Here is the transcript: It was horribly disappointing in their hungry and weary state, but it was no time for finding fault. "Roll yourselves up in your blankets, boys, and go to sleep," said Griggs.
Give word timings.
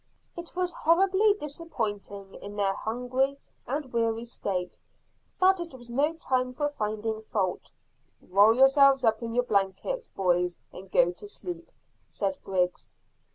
It 0.35 0.55
was 0.55 0.73
horribly 0.73 1.35
disappointing 1.35 2.33
in 2.33 2.55
their 2.55 2.73
hungry 2.73 3.37
and 3.67 3.85
weary 3.93 4.25
state, 4.25 4.79
but 5.39 5.59
it 5.59 5.75
was 5.75 5.91
no 5.91 6.15
time 6.15 6.53
for 6.53 6.69
finding 6.69 7.21
fault. 7.21 7.71
"Roll 8.19 8.55
yourselves 8.55 9.03
up 9.03 9.21
in 9.21 9.35
your 9.35 9.43
blankets, 9.45 10.07
boys, 10.07 10.59
and 10.73 10.89
go 10.91 11.11
to 11.11 11.27
sleep," 11.27 11.69
said 12.09 12.39
Griggs. 12.43 12.91